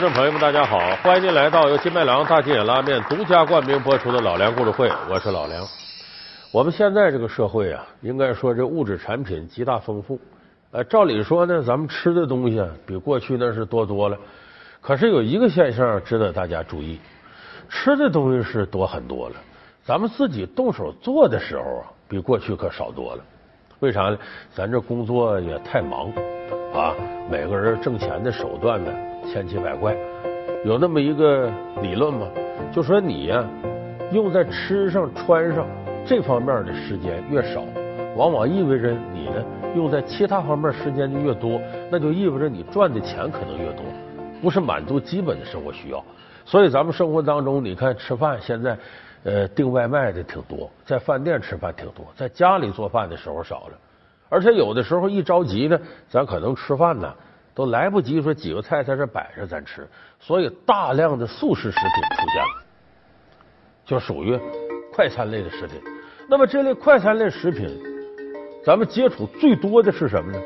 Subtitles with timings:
[0.00, 0.78] 观众朋友们，大家好！
[1.02, 5.62] 欢迎您来到由金麦郎大金眼拉面独家冠名播出的《老梁故事会》，我是老梁。
[6.50, 10.18] 我们现在这个社会啊，应该说这物质产品极大丰富。
[10.70, 14.16] 呃，照理说呢，咱们吃的东西啊，比过去那是多多了。
[14.80, 16.98] 可是有一个现象值得大家注意：
[17.68, 19.34] 吃的东西是多很多了，
[19.84, 23.22] 咱们自己动手做的时候啊，比过去可少多了。
[23.80, 24.16] 为啥呢？
[24.54, 26.10] 咱这工作也太忙
[26.72, 26.94] 啊，
[27.30, 28.90] 每个人挣钱的手段呢
[29.32, 29.96] 千奇百怪。
[30.64, 31.48] 有那么一个
[31.80, 32.26] 理论嘛，
[32.72, 33.44] 就说你呀，
[34.10, 35.64] 用在吃上、穿上
[36.04, 37.62] 这方面的时间越少，
[38.16, 39.44] 往往意味着你呢
[39.76, 43.84] 用在其他方面时间就越多，那就意味着你赚的钱可能越多，
[44.42, 46.04] 不是满足基本的生活需要。
[46.44, 48.76] 所以咱们生活当中，你看吃饭现在。
[49.22, 53.76] 呃，订外卖的挺多，在饭店吃饭挺多，在家里做饭的时候少了。
[54.30, 57.12] 而且有的时候一着急呢，咱可能吃饭呢
[57.54, 62.62] 都来不及说几个菜在这摆着咱吃，所以大量的速食食品出现了，
[63.84, 64.38] 就属于
[64.92, 65.80] 快餐类的食品。
[66.28, 67.68] 那么这类快餐类食品，
[68.64, 70.40] 咱们接触最多的是什么呢？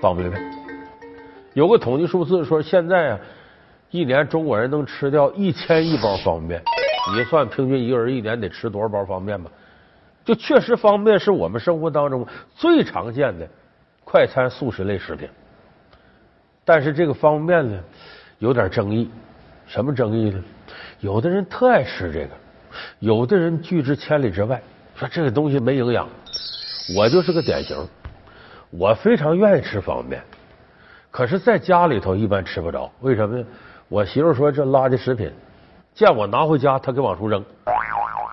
[0.00, 0.52] 方便面。
[1.54, 3.20] 有个统计数字说，现在啊，
[3.90, 6.62] 一年中国人能吃掉一千亿包方便面。
[7.16, 9.56] 你算平均一个人一年得吃多少包方便面吧？
[10.24, 13.48] 就确实方便是我们生活当中最常见的
[14.04, 15.28] 快餐速食类食品。
[16.66, 17.82] 但是这个方便面呢，
[18.40, 19.10] 有点争议。
[19.66, 20.42] 什么争议呢？
[21.00, 22.30] 有的人特爱吃这个，
[22.98, 24.60] 有的人拒之千里之外，
[24.94, 26.06] 说这个东西没营养。
[26.96, 27.76] 我就是个典型，
[28.70, 30.22] 我非常愿意吃方便面，
[31.10, 32.90] 可是在家里头一般吃不着。
[33.00, 33.44] 为什么呢？
[33.88, 35.32] 我媳妇说这垃圾食品。
[35.94, 37.42] 见我拿回家，她给往出扔，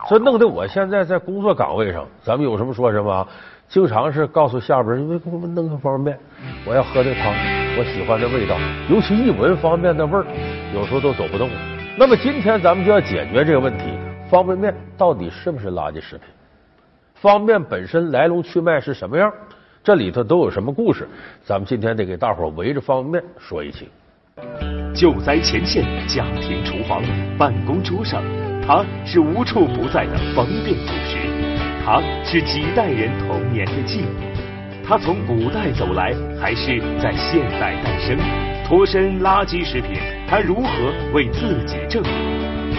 [0.09, 3.27] 所以弄得我现在在工作岗位上，咱们有什么说什么啊，
[3.70, 7.33] 经常是告诉下边，因为给我们弄个方便面，我要喝这汤，
[7.76, 8.56] 我喜欢的味道，
[8.88, 10.26] 尤其一闻方便面的味儿，
[10.76, 11.56] 有时候都走不动了。
[11.98, 13.86] 那么今天咱们就要解决这个问题：
[14.30, 16.28] 方便面到底是不是垃圾食品？
[17.16, 19.32] 方便面本身来龙去脉是什么样？
[19.83, 21.08] 这里头都有什么故事？
[21.44, 23.89] 咱们今天得给大伙儿围着方便面说一期。
[24.94, 27.02] 救灾前线，家庭厨房，
[27.39, 28.22] 办公桌上，
[28.66, 31.17] 它是无处不在的方便主食，
[31.83, 34.42] 它是几代人童年的记忆，
[34.86, 38.17] 它从古代走来，还是在现代诞生？
[38.67, 39.95] 脱身垃圾食品，
[40.27, 40.70] 它如何
[41.14, 42.08] 为自己正义？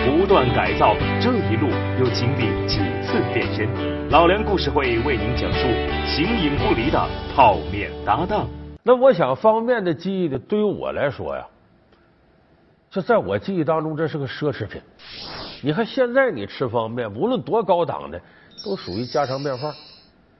[0.04, 3.66] 不断改造，这一路又经历几次变身？
[4.10, 5.66] 老梁故事会为您讲述
[6.06, 8.46] 形影不离的泡面搭档。
[8.82, 11.46] 那我想，方便的记忆的，对于我来说呀。
[12.90, 14.82] 这在我记忆当中，这是个奢侈品。
[15.62, 18.20] 你看现在你吃方便，无论多高档的，
[18.62, 19.72] 都属于家常便饭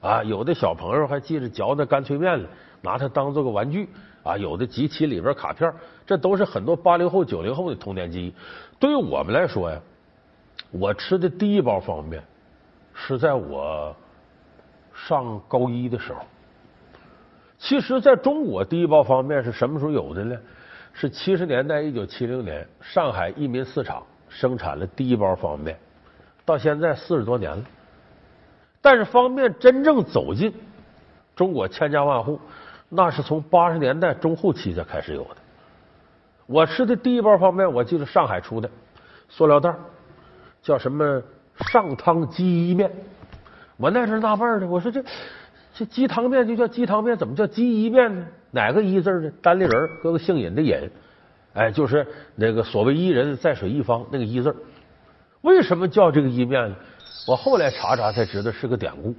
[0.05, 0.23] 啊。
[0.23, 2.47] 有的小朋友还记着嚼那干脆面呢，
[2.81, 3.89] 拿它当做个玩具
[4.23, 4.37] 啊。
[4.37, 5.73] 有的集齐里边卡片，
[6.05, 8.33] 这都是很多八零后、九零后的童年记忆。
[8.79, 9.81] 对于我们来说呀，
[10.71, 12.23] 我吃的第一包方便面
[12.93, 13.95] 是在我
[14.93, 16.19] 上高一的时候。
[17.57, 20.37] 其实，在中国第一包方便面是什么时候有的呢？
[20.93, 25.77] 是七十年代，一九七零年，上海益民四厂生产了第一包方便面，
[26.45, 27.63] 到现在四十多年了。
[28.85, 30.53] 但是方便真正走进
[31.35, 32.39] 中国千家万户，
[32.87, 35.37] 那是从八十年代中后期才开始有的。
[36.45, 38.69] 我吃的第一包方便面，我记得上海出的，
[39.27, 39.73] 塑料袋
[40.61, 41.19] 叫什么
[41.71, 42.91] 上汤鸡面。
[43.77, 45.03] 我那时纳闷呢，我说这。
[45.77, 48.27] 这鸡汤面就叫鸡汤面，怎么叫鸡一面呢？
[48.51, 49.31] 哪个一字呢？
[49.41, 50.89] 单立人搁个姓尹的尹，
[51.53, 54.55] 哎，就是那个所谓伊人在水一方那个一字。
[55.41, 56.75] 为什么叫这个伊面呢？
[57.27, 59.15] 我后来查查才知道是个典故。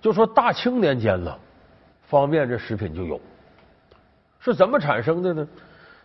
[0.00, 1.38] 就说大清年间了，
[2.08, 3.20] 方便这食品就有，
[4.40, 5.46] 是怎么产生的呢？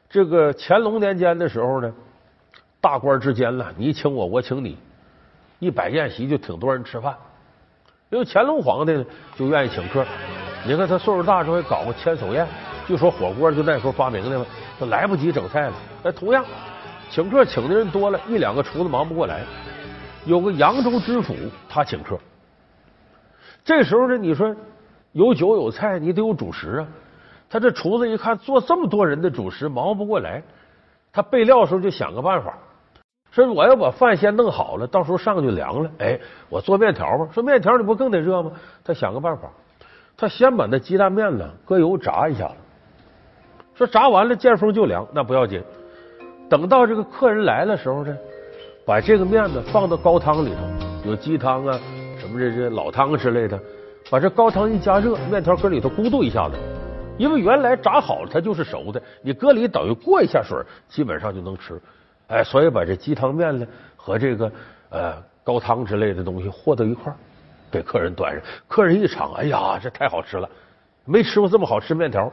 [0.09, 1.91] 这个乾隆年间的时候呢，
[2.79, 4.78] 大官之间了，你请我，我请你，
[5.59, 7.16] 一摆宴席就挺多人吃饭。
[8.09, 9.05] 因为乾隆皇帝呢，
[9.35, 10.05] 就愿意请客。
[10.66, 12.47] 你看他岁数大之后，搞个千叟宴，
[12.88, 14.46] 就说火锅就那时候发明的嘛，
[14.79, 15.73] 他来不及整菜了。
[16.03, 16.46] 哎，同样
[17.09, 19.41] 请客请的人多了，一两个厨子忙不过来。
[20.28, 21.34] 有个扬州知府，
[21.70, 22.20] 他请客。
[23.64, 24.53] 这时候呢，你说
[25.14, 26.88] 有酒有菜，你得有主食啊。
[27.50, 30.44] 他这厨子一看做这么多人的主食，忙不过来，
[31.14, 32.58] 他备料的时候就想个办法。
[33.32, 35.90] 说我要把饭先弄好了，到时候上就凉了。
[36.00, 36.20] 哎，
[36.50, 37.30] 我做面条吧。
[37.32, 38.52] 说面条你不更得热吗？
[38.84, 39.50] 他想个办法，
[40.18, 42.56] 他先把那鸡蛋面呢搁油炸一下子。
[43.76, 45.64] 说炸完了见风就凉，那不要紧。
[46.50, 48.18] 等到这个客人来的时候呢，
[48.87, 51.78] 把这个面呢放到高汤里头，有鸡汤啊，
[52.17, 53.59] 什么这这老汤之类的，
[54.09, 56.55] 把这高汤一加热，面条搁里头咕嘟一下子
[57.17, 60.57] 因为原来炸好了它就是熟的，你搁里等于过一下水，
[60.87, 61.78] 基本上就能吃。
[62.28, 63.67] 哎，所以把这鸡汤面呢
[63.97, 64.49] 和这个
[64.89, 67.16] 呃高汤之类的东西和到一块儿，
[67.69, 68.41] 给客人端上。
[68.69, 70.49] 客人一尝，哎呀，这太好吃了，
[71.03, 72.31] 没吃过这么好吃面条。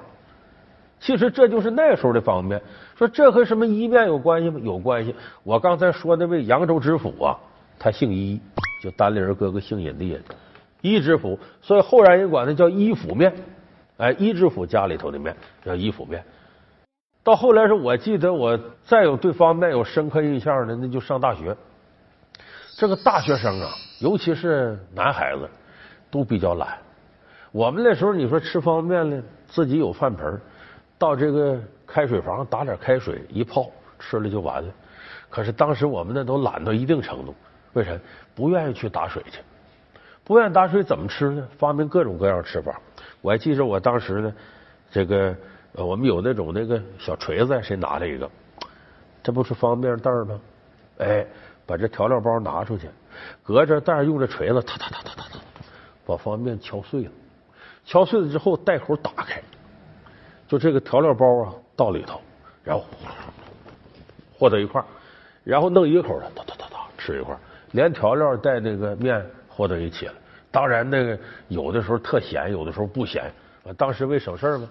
[1.00, 2.62] 其实这就是那时候的方便面。
[2.96, 4.60] 说这和什么伊面有关系吗？
[4.62, 5.14] 有关系。
[5.42, 7.36] 我刚才说那位扬州知府啊，
[7.78, 8.40] 他姓伊，
[8.82, 10.20] 就单立人哥哥姓尹的尹，
[10.80, 13.34] 伊知府，所以后来人管他叫伊府面。
[13.96, 16.24] 哎，伊知府家里头的面叫伊府面。
[17.22, 21.56] 到后来是我记得我再有对方便面有深刻印象的，那就上大学。
[22.76, 23.70] 这个大学生啊，
[24.00, 25.48] 尤其是男孩子，
[26.10, 26.78] 都比较懒。
[27.52, 30.40] 我们那时候你说吃方便面呢，自己有饭盆，
[31.04, 34.72] 到这个开水房打点开水一泡，吃了就完了。
[35.28, 37.34] 可是当时我们那都懒到一定程度，
[37.74, 37.92] 为啥？
[38.34, 39.40] 不愿意去打水去，
[40.24, 41.46] 不愿意打水怎么吃呢？
[41.58, 42.80] 发明各种各样吃法。
[43.20, 44.34] 我还记着我当时呢，
[44.90, 45.36] 这个。
[45.76, 48.30] 我们有那种那个小锤子，谁拿了一个？
[49.24, 50.40] 这不是方便袋吗？
[50.98, 51.26] 哎，
[51.66, 52.88] 把这调料包拿出去，
[53.42, 55.40] 隔着袋用这锤子，哒哒哒哒哒哒，
[56.06, 57.10] 把方便面敲碎了。
[57.84, 59.42] 敲碎了之后，袋口打开，
[60.54, 62.20] 就这个调料包啊，倒里头，
[62.62, 62.84] 然后
[64.38, 64.80] 和到一块
[65.42, 67.36] 然后弄一个口的，哒哒哒哒吃一块
[67.72, 70.14] 连调料带那个面和到一起了。
[70.52, 71.18] 当然，那个
[71.48, 73.24] 有的时候特咸，有的时候不咸。
[73.76, 74.68] 当时为省事嘛。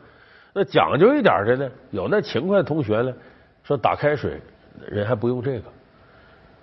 [0.53, 3.13] 那讲究一点的呢，有那勤快同学呢，
[3.65, 4.39] 说打开水，
[4.87, 5.65] 人还不用这个，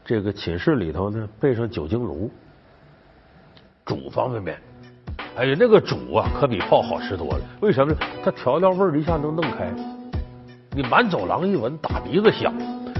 [0.02, 2.30] 这个寝室里头呢备上酒精炉，
[3.84, 4.58] 煮方便面。
[5.36, 7.40] 哎呀，那个煮啊，可比泡好吃多了。
[7.60, 7.98] 为什么呢？
[8.22, 9.72] 它调料味儿一下能弄开，
[10.72, 12.52] 你满走廊一闻，打鼻子香。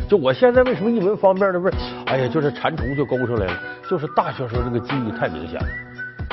[0.08, 1.74] 就我现在为什么一闻方便面的味儿，
[2.06, 3.58] 哎呀，就是馋虫就勾上来了。
[3.88, 5.66] 就是大学生那个记忆太明显了，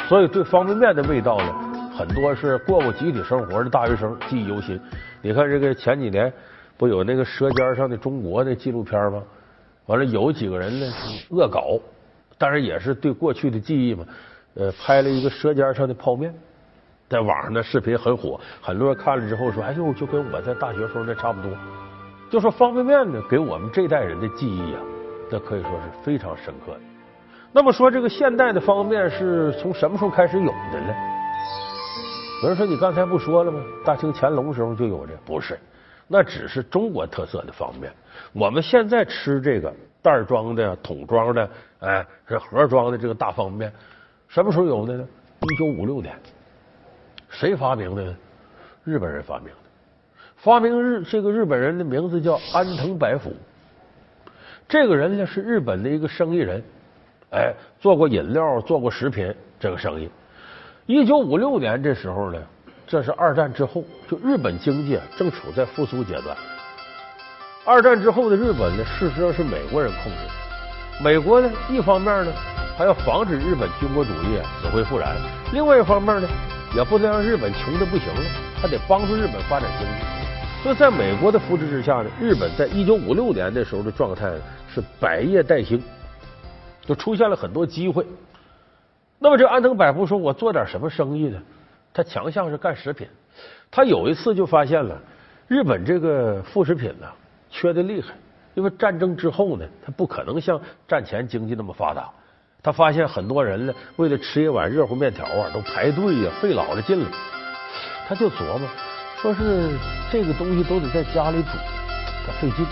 [0.07, 1.55] 所以对方便面的味道呢。
[1.97, 4.79] 很多是过过集体生活的大学生记忆犹新。
[5.23, 6.31] 你看这个前几年
[6.77, 9.19] 不有那个《舌尖上的中国》的纪录片吗？
[9.88, 10.85] 完了有几个人呢
[11.29, 11.79] 恶搞，
[12.38, 14.05] 当然也是对过去的记忆嘛。
[14.57, 16.31] 呃，拍了一个《舌尖上的泡面》，
[17.07, 21.51] 在网上的视频很火，很多人看了之后说：“哎呦，就跟我在大学时候那差不多。”
[22.31, 24.81] 就说方便面呢，给我们这代人的记忆啊，
[25.31, 26.80] 那可以说是非常深刻的。
[27.54, 30.94] 那么说，这个现代的方便面是从什么时候开始有的呢？
[32.44, 33.62] 有人说你刚才不说了吗？
[33.86, 35.57] 大清乾隆时候就有这，不是，
[36.07, 37.94] 那只是中国特色的方便面。
[38.33, 41.50] 我们现在吃这个袋装的、桶装的，
[41.80, 43.74] 哎，是盒装的这个大方便面，
[44.27, 45.07] 什么时候有的呢？
[45.41, 46.15] 一九五六年，
[47.29, 48.15] 谁发明的呢？
[48.83, 49.53] 日本人发明的。
[50.35, 53.33] 发明日这个日本人的名字叫安藤百福。
[54.68, 56.62] 这个人呢是日本的一个生意人，
[57.31, 60.09] 哎，做过饮料、做过食品这个生意。
[60.85, 62.39] 一九五六年这时候呢，
[62.85, 66.35] 这是二战之后，就日本经济正处在复苏阶段。
[67.65, 71.03] 二战之后的日本呢，事实上是美国人控制的。
[71.03, 72.31] 美国呢，一方面呢
[72.77, 75.18] 还要防止日本军国主义死灰复燃，
[75.51, 76.27] 另外一方面呢，
[76.75, 78.21] 也不能让日本穷的不行了，
[78.62, 80.06] 还得帮助日本发展经济。
[80.62, 84.31] 所以，在美国的扶持之下呢，日本在一九五六年的时候的状态
[84.71, 85.81] 是百业待兴，
[86.85, 88.06] 就出现了很多机会。
[89.18, 91.42] 那么这安藤百福说：“我做点什么生意呢？”
[91.92, 93.07] 他强项是干食品。
[93.71, 95.01] 他有一次就发现了
[95.47, 97.07] 日本这个副食品呢
[97.49, 98.13] 缺的厉害，
[98.54, 102.07] 因为战争之后呢，他不可能像战前经济那么发达。
[102.64, 107.09] 他发现很多人呢，为了吃一碗热乎面条啊，都排队呀，费老了劲了。
[108.07, 108.68] 他就琢磨，
[109.21, 109.69] 说是
[110.11, 111.49] 这个东西都得在家里煮，
[112.26, 112.66] 他费劲。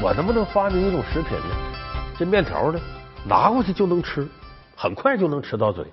[0.00, 1.56] 我能不能发明一种食品呢？
[2.18, 2.80] 这面条呢，
[3.26, 4.26] 拿过去就能吃。
[4.74, 5.84] 很快就能吃到嘴，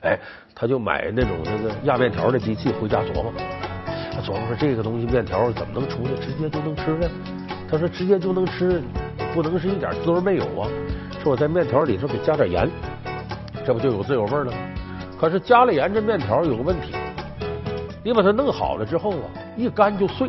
[0.00, 0.18] 哎，
[0.54, 3.32] 他就买那种那个压面条的机器回家琢磨，
[4.10, 7.08] 他琢磨说这个东西面条怎么能出来直接就能吃呢？
[7.70, 8.80] 他说直接就能吃，
[9.34, 10.68] 不能是一点滋味没有啊？
[11.24, 12.70] 说我在面条里头给加点盐，
[13.64, 14.52] 这不就有滋有味了？
[15.18, 16.92] 可是加了盐这面条有个问题，
[18.04, 20.28] 你把它弄好了之后啊，一干就碎，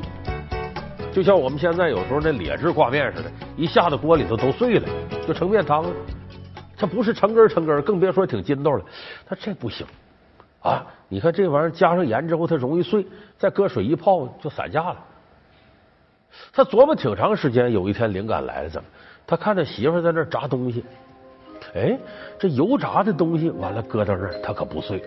[1.12, 4.88] 就像我们现在有时候那劣质挂面似的，一下子锅里头都碎了，
[5.28, 5.90] 就成面汤了。
[6.78, 8.86] 它不是成根成根，更别说挺筋道了。
[9.28, 9.86] 它这不行
[10.62, 10.86] 啊！
[11.10, 13.06] 你看这玩意儿加上盐之后，它容易碎，
[13.38, 14.98] 再搁水一泡就散架了。
[16.54, 18.88] 他琢磨挺长时间，有一天灵感来了，怎么？
[19.28, 20.84] 他看他媳妇在那炸东西，
[21.74, 21.98] 哎，
[22.38, 25.02] 这油炸的东西完了搁到这儿，它可不碎。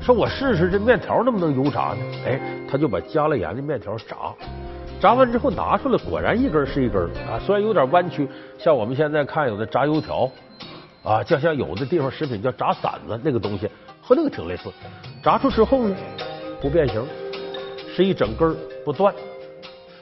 [0.00, 1.98] 说我试试这面条能不能油炸呢？
[2.24, 4.16] 哎，他就把加了盐的面条炸。
[5.00, 10.30] 炸完之后拿出来，果然一根是一根啊，虽然有点弯曲，像我们现在看有的炸油条
[11.02, 13.68] 啊，就像有的地方食品叫炸馓子那个东西，
[14.00, 14.70] 和那个挺类似。
[15.22, 15.96] 炸出之后呢，
[16.60, 17.04] 不变形，
[17.94, 19.12] 是一整根不断。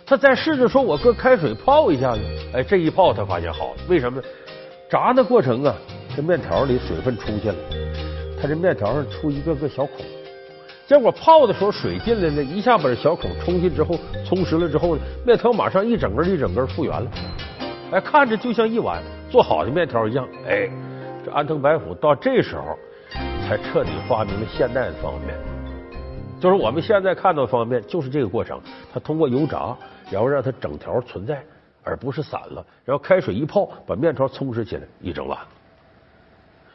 [0.06, 4.22] 他再试着说我搁开水泡一下呢，哎，这一泡他发现好了，为什么？
[4.90, 5.74] 炸的过程啊，
[6.14, 7.54] 这面条里水分出去了，
[8.40, 10.04] 他这面条上出一个个小孔，
[10.86, 17.10] 结果泡的时候水进来了，一下把这小孔冲进之后，充实了之后呢，面条马上一整根一整根复原了，
[17.92, 20.68] 哎，看着就像一碗做好的面条一样，哎，
[21.24, 22.78] 这安藤白虎到这时候
[23.48, 25.36] 才彻底发明了现代的方便面，
[26.40, 28.60] 就是我们现在看到方便面就是这个过程，
[28.92, 29.76] 它通过油炸。
[30.10, 31.42] 然后让它整条存在，
[31.82, 32.64] 而不是散了。
[32.84, 35.38] 然后开水一泡，把面条充实起来，一整碗。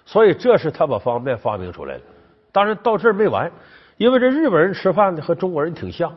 [0.03, 2.01] 所以这是他把方便面发明出来的。
[2.51, 3.49] 当然到这儿没完，
[3.97, 6.11] 因为这日本人吃饭呢和中国人挺像，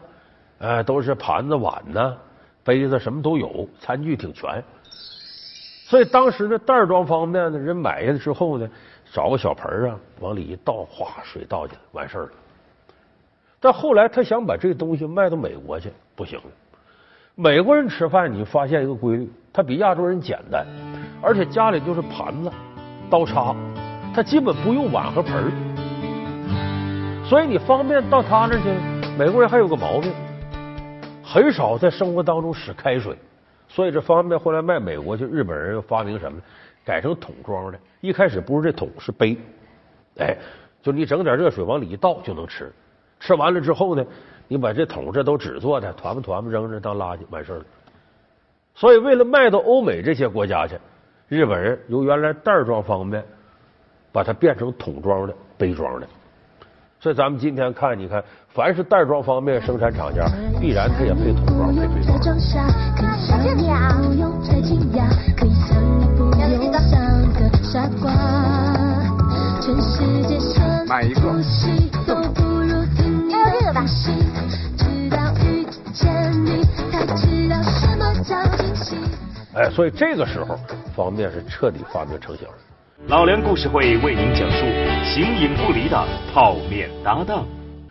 [0.58, 2.16] 呃，都是盘子碗呢、
[2.64, 4.64] 杯子什么都有，餐具挺全。
[5.84, 8.66] 所以当时呢袋装方便面呢，人买下来之后呢，
[9.12, 12.30] 找个小盆啊，往里一倒，哗，水倒进来，完事儿了。
[13.62, 16.44] 但后来他想把这东西卖到美国去，不行了。
[17.36, 20.66] 美国人吃饭，你发现一个规律，他比亚洲人简单，
[21.22, 22.50] 而且家里就是盘子、
[23.08, 23.54] 刀叉，
[24.12, 25.52] 他基本不用碗和盆，
[27.24, 28.68] 所以你方便到他那去。
[29.16, 30.12] 美国人还有个毛病，
[31.22, 33.16] 很少在生活当中使开水，
[33.68, 36.40] 所以这方便面后来卖美国去，日本人又发明什么？
[36.84, 37.78] 改成桶装的。
[38.00, 39.38] 一开始不是这桶，是杯，
[40.18, 40.36] 哎，
[40.82, 42.72] 就你整点热水往里一倒就能吃。
[43.22, 44.04] 吃完了之后呢？
[44.48, 47.64] 你把这桶这都纸做的，团吧团吧扔着当垃圾，完事儿了。
[48.74, 50.76] 所以为了卖到欧美这些国家去，
[51.28, 53.24] 日本人由原来袋装方便，
[54.12, 56.06] 把它变成桶装的、杯装的。
[57.00, 60.26] 所以咱们今天看，你看，凡是袋装方便生产厂家，
[60.60, 62.18] 必然它也配桶装、配杯装。
[70.86, 72.51] 买一个。
[79.54, 80.56] 哎，所以这个时候
[80.96, 82.54] 方便面是彻底发明成型了。
[83.08, 84.64] 老梁故事会为您讲述
[85.04, 87.44] 形影不离的泡面搭档。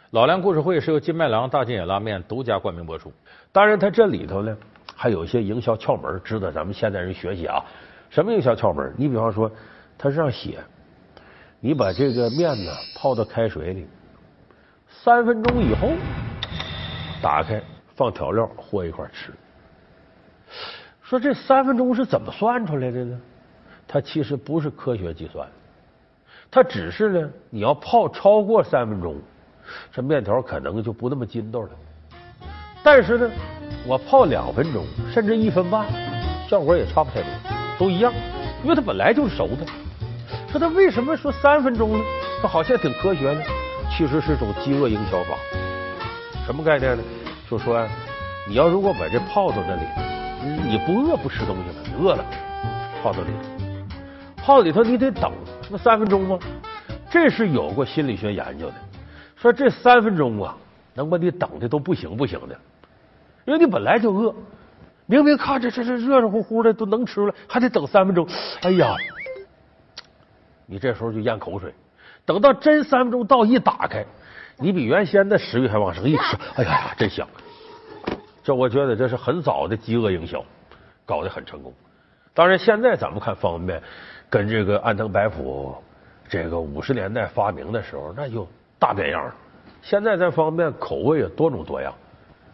[0.09, 3.13] 老梁故事会是由金麦郎大金野拉面独家冠名播出。
[3.51, 4.57] 当然，它这里头呢
[4.95, 7.63] 还有一些营销窍门，值得咱们现代人学习啊。
[8.09, 8.91] 什么营销窍门？
[8.97, 9.51] 你比方说，
[9.99, 10.57] 它是让写，
[11.59, 13.85] 你把这个面呢泡到开水里，
[14.89, 15.89] 三分钟以后
[17.21, 17.61] 打开，
[17.95, 19.31] 放调料和一块吃。
[21.11, 23.19] 说这三分钟是怎么算出来的呢？
[23.85, 25.45] 它其实不是科学计算，
[26.49, 29.17] 它只是呢，你要泡超过三分钟，
[29.91, 31.69] 这面条可能就不那么筋道了。
[32.81, 33.29] 但是呢，
[33.85, 35.85] 我泡两分钟甚至一分半，
[36.47, 37.29] 效果也差不太多，
[37.77, 38.13] 都一样，
[38.63, 39.65] 因为它本来就是熟的。
[40.47, 42.05] 说他为什么说三分钟呢？
[42.41, 43.41] 它好像挺科学呢，
[43.91, 45.35] 其实是种饥饿营销法。
[46.45, 47.03] 什么概念呢？
[47.49, 47.85] 就说
[48.47, 49.81] 你要如果把这泡到那里。
[50.43, 52.25] 你不饿不吃东西了，你饿了
[53.01, 55.31] 泡到里头，泡里头你得等，
[55.69, 56.39] 那三分钟吗？
[57.09, 58.73] 这是有过心理学研究的，
[59.35, 60.57] 说这三分钟啊，
[60.93, 62.57] 能把你等的都不行不行的，
[63.45, 64.33] 因为你本来就饿，
[65.05, 68.27] 明明看着这这热热乎乎的都能吃了，还得等三分钟，
[68.61, 68.95] 哎呀，
[70.65, 71.73] 你这时候就咽口水，
[72.25, 74.03] 等到真三分钟到一打开，
[74.57, 77.27] 你比原先的食欲还旺盛，一吃，哎呀呀，真香。
[78.43, 80.43] 这我觉得这是很早的饥饿营销，
[81.05, 81.73] 搞得很成功。
[82.33, 83.83] 当然，现在咱们看方便面，
[84.29, 85.75] 跟这个安藤白虎
[86.29, 88.47] 这个五十年代发明的时候，那就
[88.79, 89.35] 大变样了。
[89.81, 91.93] 现在咱方便面口味也多种多样，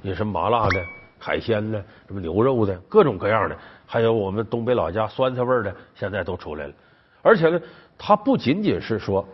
[0.02, 0.82] 有什么麻辣的、
[1.20, 6.74] 海鲜的、什么牛肉的，各种各样的，还有我们东北老家酸菜味的，现在都出来了。
[7.22, 7.62] 而且呢，
[7.98, 9.26] 它不仅仅是说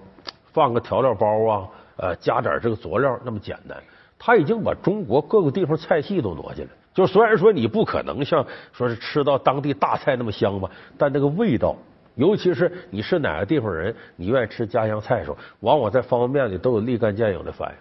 [0.51, 1.67] 放个调料包啊，
[1.97, 3.77] 呃，加点这个佐料那么简单。
[4.25, 11.75] 他已经把中国各个地方菜系都挪进来，就虽然说你不可能像说是吃到当地大菜那么香吧，但那个味道，
[12.15, 17.75] 尤其是你是哪个地方人，你愿意吃家乡菜的时候，往往在方便面里都有立竿见影的反应。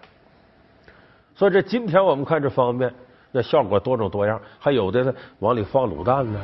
[1.33, 2.99] 所以这今天我们看这方便面，
[3.31, 6.37] 那效果多种多样，还有的呢往里放卤蛋呢，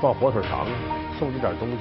[0.00, 0.72] 放火腿肠啊，
[1.18, 1.76] 送你点东西。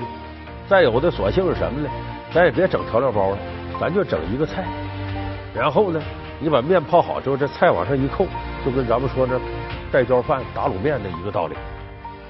[0.67, 1.89] 再有的索性是什么呢？
[2.33, 3.37] 咱也别整调料包了，
[3.79, 4.67] 咱就整一个菜，
[5.53, 6.01] 然后呢。
[6.41, 8.25] 你把面泡好之后，这菜往上一扣，
[8.63, 9.37] 就跟咱们说那
[9.91, 11.55] 盖浇饭、打卤面的一个道理。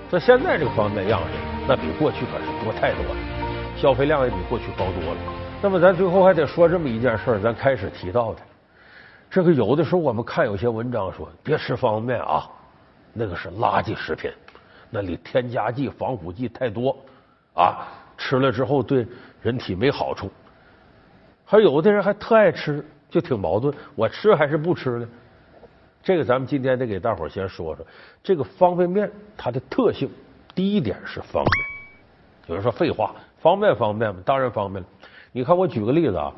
[0.10, 1.28] 所以现在这个方便面样式，
[1.68, 3.16] 那比过去可是多太多了，
[3.78, 5.18] 消费量也比过去高多了。
[5.62, 8.39] 那么咱最后还得说这么一件事儿，咱开始提到的，
[9.30, 12.50] 这个有的时候我们看有些文章说，别吃方便面啊，
[13.13, 14.32] 那个是垃圾食品，
[14.89, 16.98] 那里添加剂、防腐剂太多
[17.54, 17.86] 啊，
[18.18, 19.06] 吃了之后对
[19.44, 20.32] 人体没好处。
[21.46, 22.84] 还有的人还特爱吃。
[23.10, 25.08] 就挺矛盾，我吃还是不吃呢？
[26.01, 27.86] 这个咱们今天得给大伙儿先说说
[28.24, 30.10] 这个方便面它的特性。
[30.56, 31.66] 第一点是方便，
[32.48, 34.22] 有人说废话，方便方便吗？
[34.25, 34.89] 当然方便了。
[35.32, 36.34] 你看，我举个例子啊，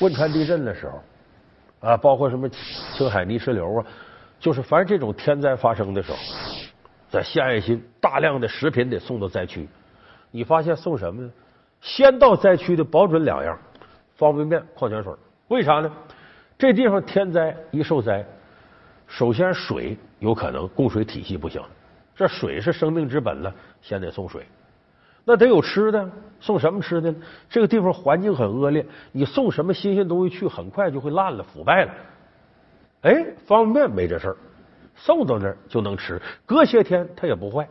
[0.00, 2.48] 汶川地震的时候啊，包括什么
[2.96, 3.86] 青海泥石流啊，
[4.40, 6.18] 就是凡是这种天灾发生的时候，
[7.08, 9.68] 在献爱心，大量的食品得送到灾区。
[10.30, 11.30] 你发现送什么呢？
[11.80, 13.56] 先到灾区的保准两样：
[14.16, 15.12] 方便面、矿泉水。
[15.52, 15.92] 为啥呢？
[16.56, 18.24] 这地方天灾一受灾，
[19.06, 21.60] 首先水有可能供水体系不行，
[22.16, 24.46] 这水是生命之本了，先得送水。
[25.26, 27.14] 那得有吃的，送什么吃的？
[27.50, 28.82] 这个地方环境很恶劣，
[29.12, 31.92] 你送什么新鲜东西去，很快就会烂了、腐败了。
[33.02, 34.36] 哎，方便面没这事儿，
[34.96, 37.68] 送到那儿就能吃，隔些天它也不坏。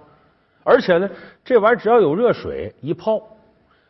[0.64, 1.10] 而且呢，
[1.44, 3.20] 这玩意儿只要有热水一泡，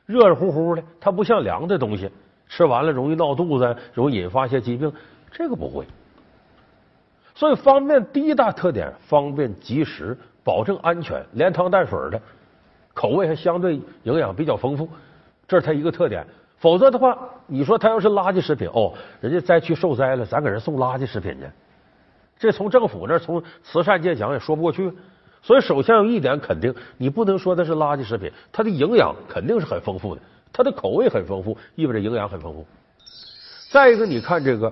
[0.06, 2.10] 热热乎乎的，它不像凉的东西，
[2.52, 4.92] 吃完了容易闹肚子，容易引发一些疾病。
[5.32, 5.86] 这个不会。
[7.34, 12.22] 所以方便第一大特点，方便及时，保证安全，连汤带水的。
[12.94, 14.90] 口味还相对营养比较丰富，
[15.48, 16.28] 这是它一个特点。
[16.58, 17.18] 否则的话，
[17.48, 21.48] 你说它要是垃圾食品，哦，人家灾区受灾了，咱给人送垃圾食品去，
[22.38, 24.92] 这从政府那从慈善界讲也说不过去。
[25.42, 30.22] 所以，首先有一点肯定，你不能说它是垃圾食品，它的营养肯定是很丰富的，
[30.54, 32.66] 它的口味很丰富，意味着营养很丰富。
[33.70, 34.72] 再一个，你看这个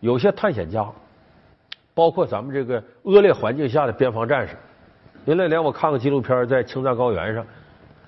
[0.00, 0.86] 有些探险家，
[1.94, 4.56] 包括咱们这个恶劣环境下的边防战士。
[5.24, 7.46] 前两年我看个纪录片，在青藏高原上，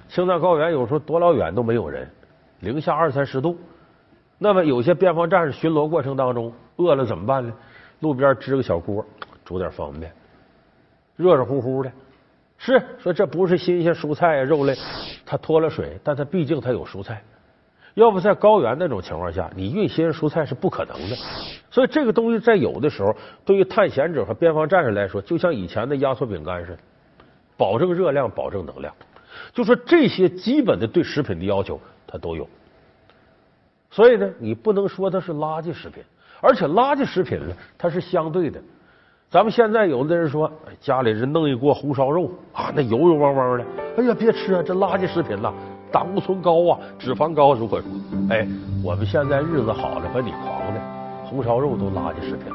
[0.09, 2.09] 青藏高原有时候多老远都没有人，
[2.61, 3.59] 零下二三十度。
[4.38, 7.52] 那么有些边防战士巡逻过程当中饿了怎么办呢？
[8.00, 9.04] 路边支个小锅，
[9.44, 10.12] 煮点方便面，
[11.16, 11.92] 热热乎乎的。
[12.62, 14.76] 是说这不是新鲜蔬菜啊肉类，
[15.24, 17.23] 它脱了水，但它毕竟它有蔬菜。
[17.94, 21.16] 要不在高原那种情况下，你运新鲜蔬菜是不可能的。
[21.70, 26.78] 所以这个东西在有的时候，对于探险者和边防战士来说，就像以前的压缩饼干似的。
[27.56, 28.94] 保证热量，保证能量，
[29.54, 32.46] 就说这些基本的对食品的要求，它都有。
[33.90, 36.04] 所以呢，你不能说它是垃圾食品，
[36.42, 38.62] 而且垃圾食品呢，它是相对的。
[39.30, 43.64] 咱们现在有的人说，家里人弄一锅红烧肉啊，那油油汪汪的，
[43.97, 45.52] 哎呀，别吃啊，这垃圾食品呐，
[45.93, 48.34] 胆固醇高啊，脂肪高，如何如何？
[48.34, 48.45] 哎，
[48.82, 50.80] 我们现在日子好了，把你狂的，
[51.25, 52.52] 红烧肉都垃圾食品。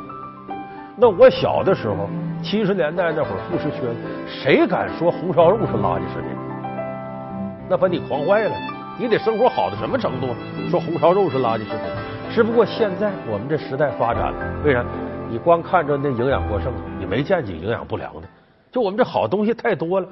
[0.97, 2.09] 那我小的时候。
[2.43, 3.87] 七十年代那会儿，富士缺，
[4.27, 6.29] 谁敢说红烧肉是垃圾食品？
[7.67, 8.51] 那把你狂坏了！
[8.99, 10.27] 你得生活好到什么程度？
[10.69, 11.79] 说红烧肉是垃圾食品？
[12.29, 14.85] 只不过现在我们这时代发展了，为啥？
[15.29, 18.27] 你光看着那营养过剩，你没见几营养不良的。
[18.71, 20.07] 就我们这好东西太多了，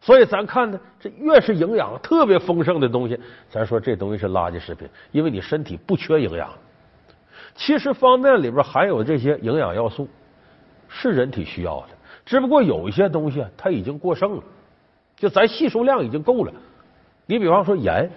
[0.00, 6.48] 所以咱看呢，这越是营养特别丰盛的东西，咱说这东西是垃圾食品，因为你身体不缺营养。
[7.54, 10.08] 其实方便里边含有这些营养要素。
[10.88, 11.88] 是人体需要的，
[12.24, 14.42] 只不过有一些东西它已经过剩了，
[15.16, 16.52] 就咱吸收量已经够了。
[17.26, 18.08] 你比方说盐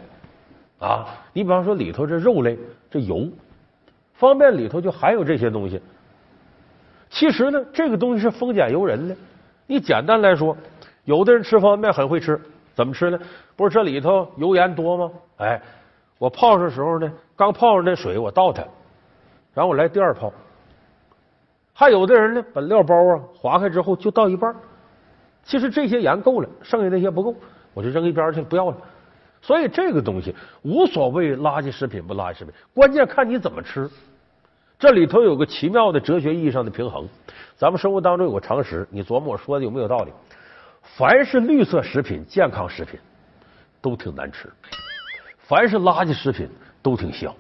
[0.80, 2.56] 啊，你比方说里头这肉类
[2.91, 3.28] 这油，
[4.13, 5.82] 方便里头就含有这些东西。
[7.10, 9.15] 其实呢，这个东西是丰俭由人的。
[9.67, 10.56] 你简单来说，
[11.06, 12.39] 有的人吃方便面很会吃，
[12.74, 13.19] 怎么吃呢？
[13.56, 15.12] 不是这里头油盐多吗？
[15.38, 15.62] 哎，
[16.17, 18.63] 我泡的时候呢，刚泡上那水我倒它，
[19.54, 20.32] 然后我来第二泡。
[21.74, 24.56] 还有的人呢，把料包啊划开之后就倒一半，
[25.43, 27.34] 其实这些盐够了，剩下那些不够，
[27.74, 28.78] 我就扔一边去不要了。
[29.41, 33.89] 所以这个东西无所谓垃圾食品不垃圾食品，关键看你怎么吃。
[34.80, 37.06] 这里头有个奇妙的哲学意义上的平衡。
[37.58, 40.13] 咱们生活当中有个常识，你琢磨我说的有没有道理？
[40.82, 42.98] 凡是绿色食品、健康食品
[43.82, 44.50] 都挺难吃，
[45.39, 46.50] 凡是垃圾食品
[46.82, 47.36] 都挺香。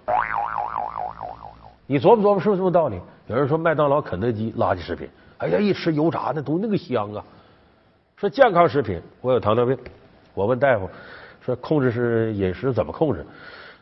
[1.87, 2.99] 你琢磨琢磨是不是这么道理？
[3.27, 7.23] 有人说麦当劳、肯德基垃圾食品，哎呀，一吃油炸的都那个香啊。
[8.17, 9.77] 说健康食品，我有糖尿病，
[10.33, 10.89] 我问大夫
[11.39, 13.25] 说控制是饮食怎么控制？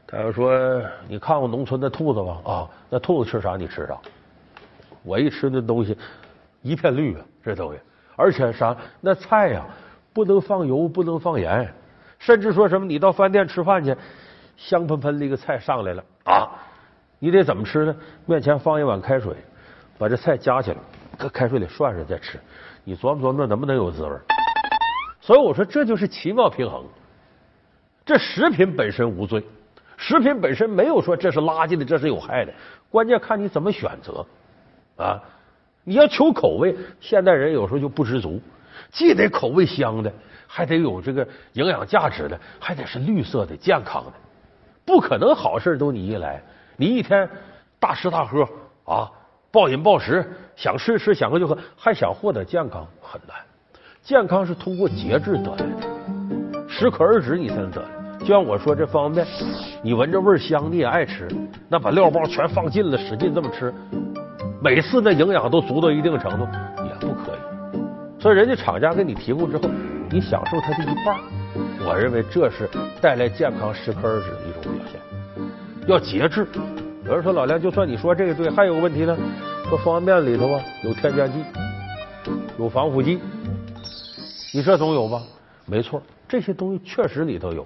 [0.09, 2.39] 大夫说你看过农村的兔子吗？
[2.45, 3.97] 啊，那兔子吃啥你吃啥。
[5.03, 5.97] 我一吃那东西
[6.61, 7.79] 一片绿啊，这东西，
[8.15, 9.65] 而且啥那菜呀
[10.13, 11.69] 不能放油，不能放盐，
[12.19, 13.93] 甚至说什么你到饭店吃饭去，
[14.55, 16.51] 香喷喷的一个菜上来了啊。
[17.19, 17.95] 你得怎么吃呢？
[18.25, 19.35] 面前放一碗开水，
[19.97, 20.77] 把这菜夹起来，
[21.17, 22.39] 搁开水里涮涮再吃。
[22.85, 24.17] 你琢磨琢磨，能不能有滋味？
[25.19, 26.85] 所以我说，这就是奇妙平衡。
[28.05, 29.43] 这食品本身无罪，
[29.97, 32.53] 食品本身没有说这是垃圾的，这是有害的。
[32.89, 34.25] 关键看你怎么选择
[34.95, 35.21] 啊！
[35.83, 38.39] 你要求口味，现代人有时候就不知足，
[38.91, 40.11] 既得口味香的，
[40.45, 44.13] 还得有这个营养价值的，还得是绿色的、健康的，
[44.85, 46.41] 不可能好事都你一来。
[46.75, 47.27] 你一天
[47.79, 48.47] 大吃大喝
[48.85, 49.09] 啊，
[49.51, 53.35] 暴饮暴食，想吃吃，想喝就喝，还想获得健康很难。
[54.03, 57.96] 健康是通过节制得来的，适可而止你才能得来。
[58.27, 59.35] 就像我说这方便面，
[59.81, 61.29] 你闻着味儿香，你也爱吃，
[61.69, 63.73] 那把料包全放尽了，使劲这么吃，
[64.61, 66.45] 每次那营养都足到一定程度
[66.83, 67.79] 也不可以。
[68.19, 69.69] 所以人家厂家给你提供之后，
[70.09, 71.17] 你享受它的一半，
[71.87, 74.99] 我认为这是带来健康适可而止的一种表现。
[75.87, 76.45] 要节制。
[77.05, 79.17] 有人说老梁，就算你说这个对，还有个问题呢，
[79.69, 81.35] 说方便面里头啊有添加剂，
[82.59, 83.21] 有防腐剂，
[84.53, 85.21] 你这总有吧？
[85.65, 87.65] 没错，这些东西确实里头有。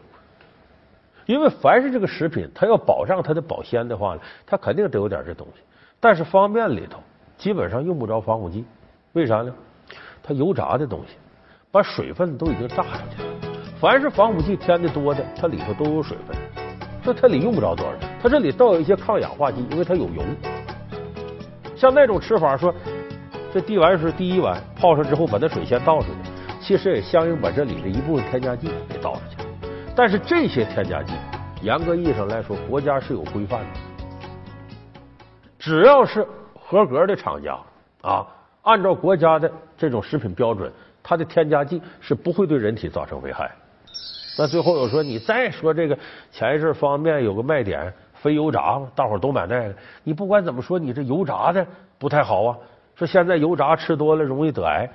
[1.25, 5.61] 因为凡是这个食品，它要保障它的保鲜的话呢，它肯定得有点这东西。
[5.99, 6.99] 但是方便里头
[7.37, 8.65] 基本上用不着防腐剂，
[9.13, 9.53] 为啥呢？
[10.23, 11.15] 它油炸的东西
[11.71, 13.29] 把水分都已经炸出去了。
[13.79, 16.35] 凡是防腐剂添的多的，它里头都有水分，
[17.03, 17.93] 这它里用不着多少。
[18.21, 20.23] 它这里倒有一些抗氧化剂，因为它有油。
[21.75, 22.73] 像那种吃法，说
[23.51, 26.31] 这滴完水第一碗泡上之后，把那水先倒出去，
[26.61, 29.40] 其实也相应把这里的一部分添加剂给倒出去。
[30.01, 31.13] 但是这些添加剂，
[31.61, 33.67] 严格意义上来说，国家是有规范的。
[35.59, 37.55] 只要是合格的厂家
[38.01, 38.25] 啊，
[38.63, 40.71] 按照国家的这种食品标准，
[41.03, 43.51] 它的添加剂是不会对人体造成危害。
[44.39, 45.95] 那最后又说，你再说这个
[46.31, 49.75] 前一阵方便面有个卖点，非油炸嘛，大伙都买那个。
[50.03, 51.63] 你不管怎么说，你这油炸的
[51.99, 52.57] 不太好啊。
[52.95, 54.89] 说现在油炸吃多了容易得癌，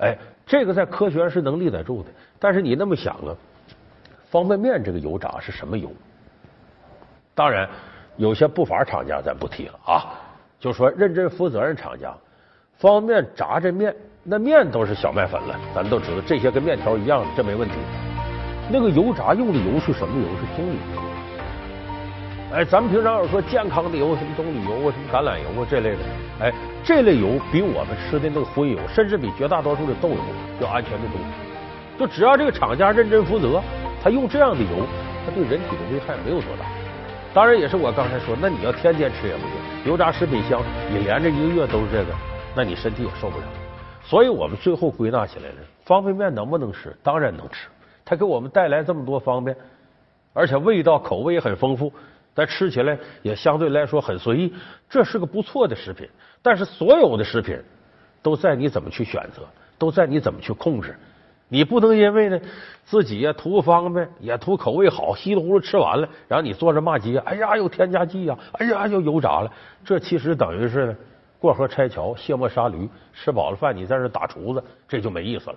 [0.00, 2.10] 哎，这个在科学上是能立得住的。
[2.38, 3.32] 但是你那么想啊？
[4.34, 5.88] 方便面这个油炸是什么油？
[7.36, 7.68] 当然，
[8.16, 10.10] 有些不法厂家咱不提了啊。
[10.58, 12.12] 就说认真负责任厂家，
[12.76, 13.94] 方便面炸这面，
[14.24, 17.76] 那面都是小麦粉了，咱都知道这些跟面条一样的，这没问题。
[18.68, 20.26] 那个油炸用的油是什么油？
[20.26, 21.02] 是棕榈油。
[22.54, 25.98] 哎，咱们平常有说健康的油，什么棕榈油啊，什么橄榄油啊这类的。
[26.40, 30.18] 哎，这类油比我们吃的那个荤油，甚至比绝大多数的豆油
[30.60, 31.20] 要安全的多。
[31.96, 33.62] 就只要这个厂家认真负责。
[34.04, 34.86] 他用这样的油，
[35.24, 36.66] 他对人体的危害没有多大。
[37.32, 39.52] 当然，也是我刚才说，那你要天天吃也不行。
[39.86, 40.62] 油炸食品香，
[40.92, 42.12] 你连着一个月都是这个，
[42.54, 43.44] 那你身体也受不了。
[44.02, 46.94] 所以我们最后归纳起来了：方便面能不能吃？
[47.02, 47.66] 当然能吃。
[48.04, 49.56] 它给我们带来这么多方便，
[50.34, 51.90] 而且味道口味也很丰富，
[52.34, 54.52] 但吃起来也相对来说很随意，
[54.90, 56.06] 这是个不错的食品。
[56.42, 57.58] 但是所有的食品
[58.22, 60.94] 都在你怎么去选择，都在你怎么去控制。
[61.54, 62.40] 你不能因为呢
[62.84, 69.48] 自己呀图方便，也图口味好，稀里糊涂吃完了，然后你坐着骂街，哎呀有添加剂呀，哎呀又油炸了，
[69.84, 70.96] 这其实等于是
[71.38, 75.56] 过河拆桥，卸磨杀驴，吃饱了饭你在这打厨子，这就没意思了。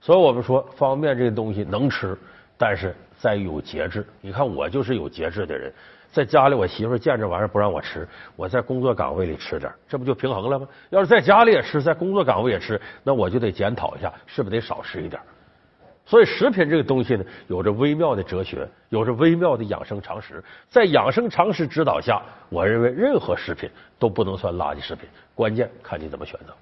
[0.00, 2.16] 所以我们说方便这个东西能吃，
[2.56, 4.06] 但是在于有节制。
[4.20, 5.72] 你看我就是有节制的人，
[6.12, 10.66] 在家里我媳妇见这玩意儿不让我吃，我在工作岗位里吃点，这不就平衡了吗？
[10.90, 15.20] 要是在家里也吃，在工作岗位也吃，那我就得检讨一下，是不是得少吃一点？
[16.04, 20.42] 所以，食品这个东西呢，有着微妙的哲学，有着微妙的养生常识。
[20.68, 25.08] 在养生常识指导下，我认为任何食品都不能算垃圾食品。
[25.34, 26.54] 关键看你怎么选择。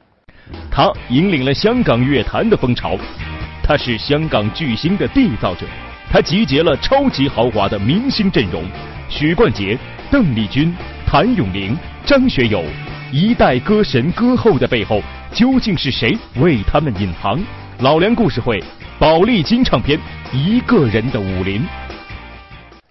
[0.71, 2.97] 他引领了香港乐坛的风潮，
[3.63, 5.67] 他是香港巨星的缔造者，
[6.11, 8.63] 他集结了超级豪华的明星阵容：
[9.09, 9.77] 许冠杰、
[10.11, 10.73] 邓丽君、
[11.07, 12.63] 谭咏麟、张学友，
[13.11, 15.01] 一代歌神歌后的背后，
[15.33, 17.43] 究竟是谁为他们隐藏？
[17.81, 18.63] 老梁故事会。
[19.01, 19.99] 宝丽金唱片，
[20.31, 21.63] 一个人的武林。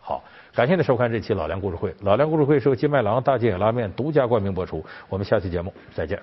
[0.02, 0.24] 好，
[0.56, 1.94] 感谢您收看这期老梁故事会。
[2.02, 4.84] 老梁故事会是由金麦郎大金野拉面独家冠名播出。
[5.08, 6.20] 我们下期节目再见。